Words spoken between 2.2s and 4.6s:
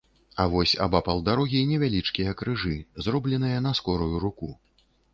крыжы, зробленыя на скорую руку.